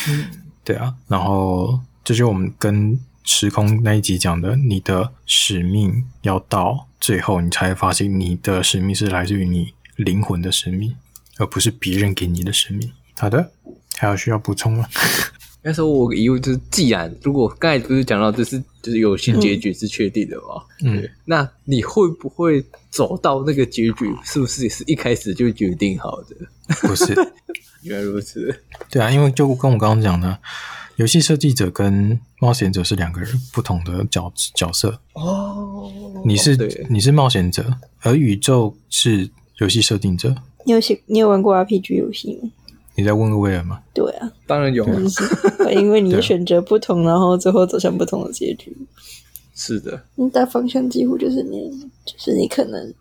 [0.08, 0.28] 嗯，
[0.64, 0.96] 对啊。
[1.10, 10.96] 然后这就是我们跟时空那一集讲的，你的使命要到最后，你才会发现你的使命是来自于你灵魂的使命，
[11.38, 12.94] 而不是别人给你的使命。
[13.22, 13.52] 好的，
[13.98, 14.88] 还有需要补充吗？
[15.62, 24.12] 那时候我以为就是，既然如果刚才不是讲到这是就是有新结局是确定的嘛，嗯，那你会不会走到那个结局？
[24.26, 26.36] 是不是也是一开始就决定好的？
[26.82, 27.14] 不是，
[27.84, 28.60] 原来如此。
[28.90, 30.40] 对啊，因为就跟我刚刚讲的，
[30.96, 35.22] 游戏设计者跟冒险者是两个人不同的角角色哦。
[35.24, 40.36] 哦，你是、对你是冒险者，而宇宙是游戏设定者。
[40.66, 42.50] 你有写你有玩过 RPG 游戏吗？
[43.02, 43.82] 你在问威尔吗？
[43.94, 45.24] 对啊，当然有啊，就是
[45.74, 48.78] 因为你的选择不同，然后最后走向不同的结局。
[49.56, 51.70] 是的，你大方向几乎就是你，
[52.06, 52.94] 就是你可能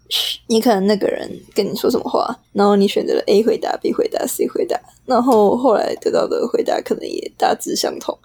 [0.46, 8.18] 你可能那个人跟你说什么话，然后你选择了 A 回答，B 回答，C 回答，然后后来得到的回答可能也大致相同，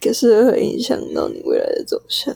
[0.00, 2.34] 可是会影响到你未来的走向。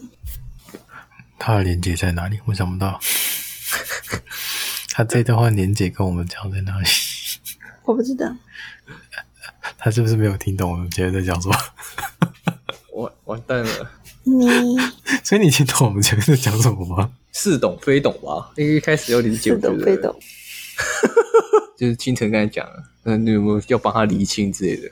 [1.39, 2.39] 它的连接在哪里？
[2.47, 3.01] 我想不到。
[4.95, 6.85] 他这段话连接跟我们讲在哪里？
[7.85, 8.37] 我不知道。
[9.79, 11.57] 他是不是没有听懂我们今天在讲什么？
[12.95, 13.91] 完完蛋了。
[14.25, 14.77] 你
[15.25, 17.11] 所以你听懂我们前面在讲什么吗？
[17.33, 18.53] 似懂非懂吧？
[18.57, 20.15] 因为一开始有理解，似懂非懂。
[21.77, 24.89] 就是清晨刚才讲了，那你有没有要帮他理清之类的？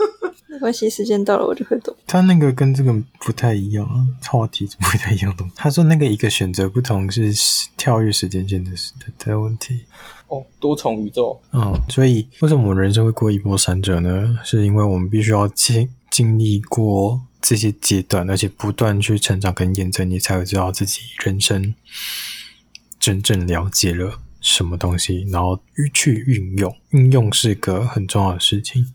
[0.48, 1.94] 没关系，时间到了我就会懂。
[2.06, 5.44] 他那个跟这个不太一样啊，话题不太一样的。
[5.54, 7.32] 他说那个一个选择不同是
[7.76, 8.70] 跳跃时间线的
[9.18, 9.84] 的问题。
[10.28, 11.40] 哦，多重宇宙。
[11.52, 14.38] 嗯，所以为什么我们人生会过一波三折呢？
[14.44, 21.74] 是因为我们必须要经经历过这些阶段，而且不断去成长跟验证，你才会知道自己人生
[22.98, 25.60] 真正了解了什么东西，然后
[25.94, 26.76] 去运用。
[26.90, 28.92] 运用是个很重要的事情。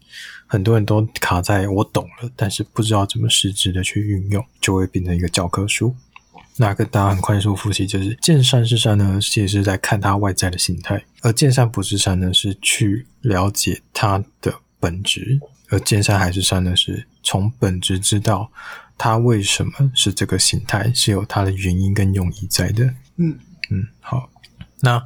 [0.48, 5.96] 很多人都卡在我懂了，但是不知道怎么实质的去运用，就会变成一个教科书。
[6.62, 15.40] 那跟大家很快速复习，就是见山是山呢，其实是在看它外在的形态；而见山不是山呢，是去了解它的本质；
[15.70, 18.52] 而见山还是山呢，是从本质知道
[18.96, 22.86] 它为什么是这个形态，是有它的原因跟用意在的。
[23.16, 23.40] 嗯
[23.72, 24.30] 嗯，好。
[24.82, 25.04] 那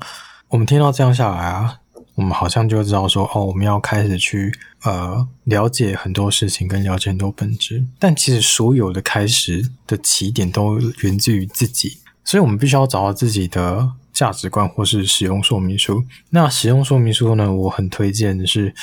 [0.50, 1.80] 我们听到这样下来啊。
[2.16, 4.50] 我们好像就知道说，哦，我们要开始去
[4.84, 7.86] 呃了解很多事情，跟了解很多本质。
[8.00, 16.06] 但其实所有的开始的起点都源自于自己，所以我们必须要找到自己的价值观或是使用说明书。
[16.30, 18.74] 那使用说明书呢，我很推荐的是，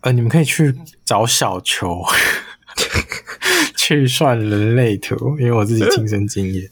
[0.00, 0.74] 呃，你们可以去
[1.04, 2.02] 找小球
[3.78, 6.68] 去算人类图，因为我自己亲身经验，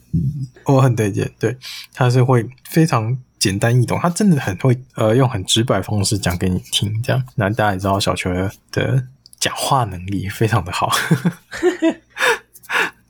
[0.64, 1.30] 我很推荐。
[1.38, 1.56] 对，
[1.94, 3.16] 它是会非常。
[3.38, 7.24] 简单易懂，他真的很会，呃，用很直白方式讲给你听，这样。
[7.36, 8.30] 那大家也知道，小球
[8.72, 9.04] 的
[9.38, 10.90] 讲话能力非常的好。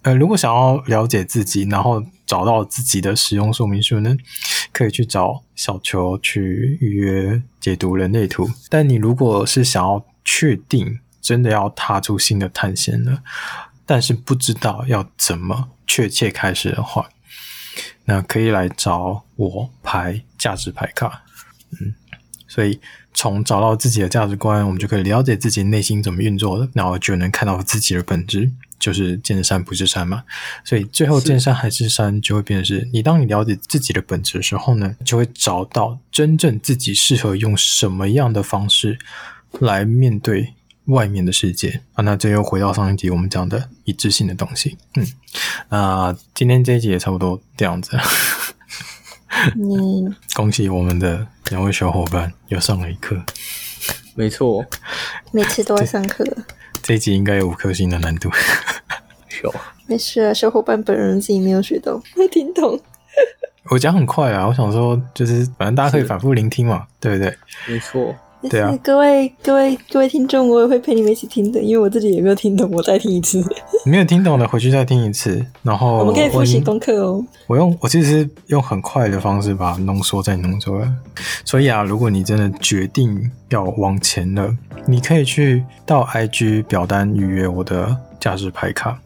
[0.02, 4.16] 呃，如果想要了解自己，然后找到自己的使用说明书呢，
[4.72, 8.48] 可以去找小球去预约解读人类图。
[8.68, 13.22] 但你如果是想要确定真的要踏出新的探险了，
[13.84, 17.08] 但是不知道要怎么确切开始的话，
[18.10, 21.24] 那可以来找我排价值牌卡，
[21.72, 21.94] 嗯，
[22.46, 22.80] 所以
[23.12, 30.24] 从找到自己的价值观，我们就可以了解自己内心怎么运作的，然后就能看到自己的本质，就是见山不是山嘛。
[30.64, 38.98] 所以最后见山还是山，就会变成是你当你了解自己的本质的时候呢，就会找到真正自己适合用什么样的方式
[39.60, 40.54] 来面对
[40.88, 44.76] 外面的世界啊，那这又回到上一集我们讲的一致性的东西。
[44.96, 45.06] 嗯，
[45.70, 47.96] 那今天这一集也差不多这样子。
[49.56, 53.22] 嗯， 恭喜我们的两位小伙伴又上了一课。
[54.14, 54.64] 没错，
[55.30, 56.24] 每次都要上课。
[56.82, 58.30] 这一集应该有五颗星的难度。
[59.42, 59.54] 有，
[59.86, 62.80] 没事啊，小伙伴本人自己没有学到， 没听懂。
[63.70, 67.36] 我讲很快啊，我想说就是反正大家可以反复聆听嘛，对不对？
[67.68, 68.14] 没错。
[68.48, 73.44] 对啊，各位各位各位听众，我也会陪你们一起听的，因为我自己也没有听懂，我再听一次。
[73.84, 75.44] 没有听懂的，回去再听一次。
[75.62, 77.24] 然后我们可以复习功课哦。
[77.48, 80.88] 我用我其实用很快的方式把它浓缩再浓缩了。
[81.44, 84.54] 所以啊，如果你真的决定要往前了，
[84.86, 88.98] 你可以去到 IG 表单预约我的价值牌卡。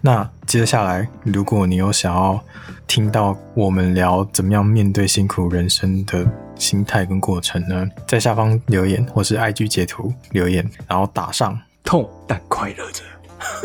[0.00, 2.40] 那接下来，如果你有想要
[2.86, 6.26] 听到我们聊怎么样面对辛苦人生的
[6.58, 13.02] 心态跟过程呢，在下方留言或是 IG 截图留言，然后打上痛但快乐着。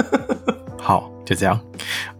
[0.77, 1.59] 好，就这样。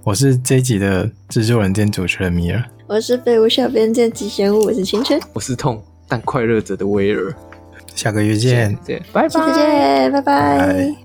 [0.04, 7.34] 我是这一集的制作人兼主持人米尔，我是废物小编兼吉祥物，我是青春，我是痛但快乐着的威尔。
[7.96, 10.58] 下个月见，见，拜拜，下个见，拜拜。
[10.58, 10.96] 拜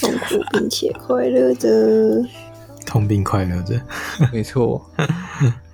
[0.00, 1.68] 痛苦并且快乐着，
[2.84, 3.80] 痛并快乐着，
[4.32, 4.84] 没错。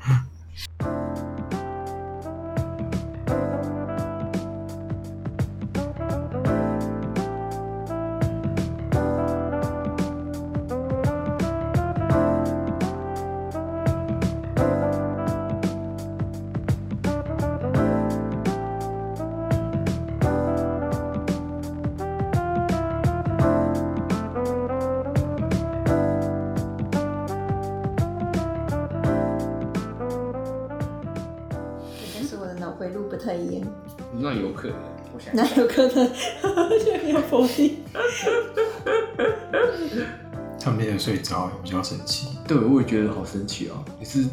[40.99, 42.29] 睡着，比较神奇。
[42.47, 43.85] 对，我也觉得好神奇哦。
[43.99, 44.27] 你是，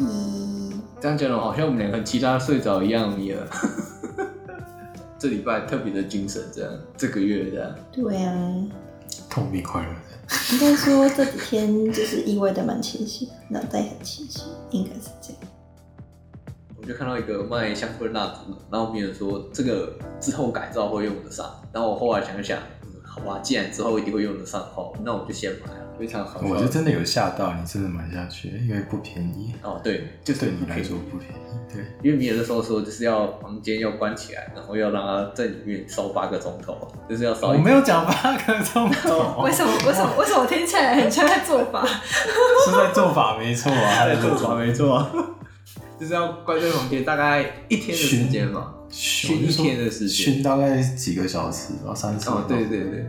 [0.00, 3.46] 嗯，这样讲的好像我们两个其他睡着一样，米尔。
[5.18, 7.74] 这礼拜特别的精神，这样这个月这样。
[7.90, 8.32] 对啊，
[9.30, 10.54] 痛并快乐的。
[10.54, 15.42] 应该说这几天就是意外的蛮清晰，脑袋很清晰，应该是这样。
[16.76, 22.58] 我就看到一个卖香氛蜡烛的，然后米尔说这个之后改造会用得上，然后我后来想想。
[23.16, 26.38] 好吧，既然之后一定会用得上的话，那我就先买了，非常好。
[26.44, 29.54] 我就真的有吓到你，真的买下去，因为不便宜。
[29.62, 31.34] 哦，对，就对你来说不便宜。
[31.72, 36.76] 对，因为米尔的时候说就是要房间要关起来，然后要让它在里面烧八个钟头，
[37.08, 37.48] 就是要烧。
[37.48, 39.40] 我没有讲八个钟头。
[39.42, 39.72] 为什么？
[39.86, 40.14] 为什么？
[40.18, 41.86] 为什么听起来很像在做法？
[41.86, 45.08] 是在做法没错啊， 在做法 没错，
[45.98, 48.74] 就是要关在房间大概一天的时间嘛。
[48.88, 52.30] 熏一天的时间，熏大概几个小时吧，三四。
[52.30, 53.06] 哦，对对对，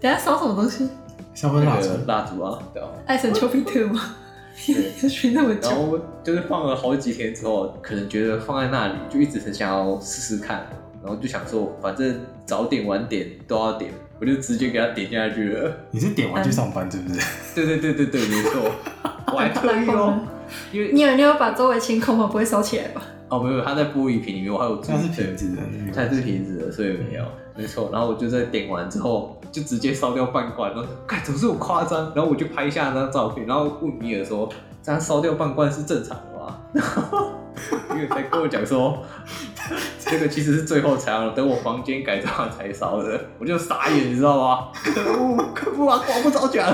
[0.00, 0.88] 等下烧什么东西？
[1.34, 2.88] 香氛蜡烛，蜡烛啊，对啊。
[3.06, 4.16] 艾神丘比特吗？
[4.54, 5.68] 熏 那么久。
[5.70, 10.66] 然后就是放了好几天之后，可能觉得放在那里就一直很想要试试看，
[11.02, 15.72] 然后就想说，反正早点晚点都要点，我就直接给它点下去了。
[15.92, 17.20] 你是点完去上班，是不是？
[17.54, 18.70] 对对对对对，没错。
[19.32, 20.20] 我还特意哦，
[20.72, 22.26] 因 为你有你有把周围清空吗？
[22.26, 23.02] 不会烧起来吧？
[23.30, 24.76] 哦，没有，它在玻璃瓶里面，我还有。
[24.76, 25.62] 它是瓶子的，
[25.94, 27.24] 它是瓶子的，所以没有，
[27.56, 27.88] 没错。
[27.92, 32.12] 然后我就在点完之后，就直接烧掉半罐，然后看怎么这么夸张？
[32.14, 34.48] 然后我就拍下那张照片，然后问米尔说
[34.82, 37.30] ：“这样烧掉半罐是正常的吗？”然后
[37.94, 39.00] 米尔才跟我讲说
[40.00, 44.68] ：“这个其实是最后才要等我房间改造才烧的。”我就傻眼，你知道吗？
[44.74, 46.02] 可恶，可恶啊！
[46.08, 46.66] 我不着讲。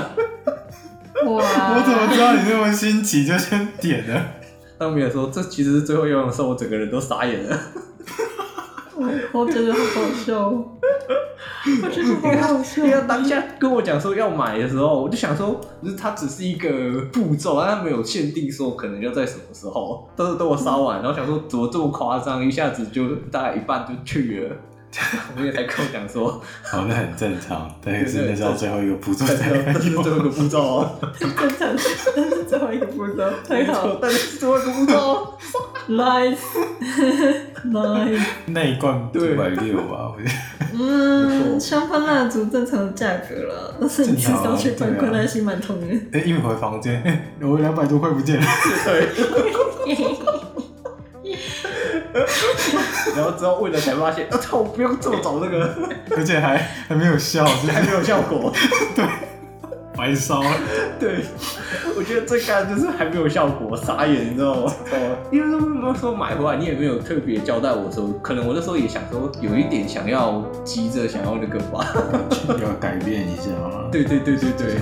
[1.25, 1.43] 哇！
[1.75, 4.23] 我怎么知道你那么新奇就先点了？
[4.77, 7.59] 当别人说这其实是最后用的时候，我整个人都傻眼了。
[9.31, 10.49] 我觉得好搞笑，
[11.83, 12.83] 我觉得好好笑。
[12.83, 16.69] 因为当下跟我讲说要买的时候，我就想说，就是它只是一个
[17.13, 24.55] 步骤，但它没有限定说可能要在什么时候，但是等我烧完，然后想说怎么这么夸张，一下子就大概一半就去了。
[25.37, 30.99] 我也才跟我讲说，好，那很正常，但是那是最后一个步骤，最后一个步骤哦。
[31.19, 31.75] 正常，
[32.15, 35.37] 但是最后一个步骤，太好，但是最后一个步骤
[35.89, 36.39] ，nice，nice。
[38.47, 40.31] 那一 罐五百六吧，我觉得。
[40.79, 45.87] 嗯，香氛蜡烛正常的价格了，但是你至少去半罐，还是蛮痛的。
[46.11, 48.45] 哎，一回房间，哎， 我两百多块不见了。
[53.15, 55.73] 然后之后为了才发现，我 操，不用这么找那个，
[56.15, 58.51] 而且还还没有效， 还没有效果，
[58.95, 59.05] 对，
[59.95, 60.41] 白烧。
[60.99, 61.23] 对，
[61.95, 64.71] 我觉得最干就是还没有效果，傻眼，你知道吗？
[65.31, 65.47] 因为
[65.81, 71.85] 那时候买回来，你也没有特别交代我说，可能我那时候也想说，有一点想要急着想要那个吧，
[72.61, 73.89] 要改变一下吗？
[73.91, 74.75] 对对对对对。